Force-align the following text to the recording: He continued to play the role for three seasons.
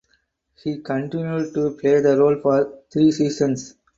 He 0.63 0.79
continued 0.81 1.53
to 1.53 1.77
play 1.79 2.01
the 2.01 2.17
role 2.17 2.35
for 2.41 2.79
three 2.91 3.11
seasons. 3.11 3.75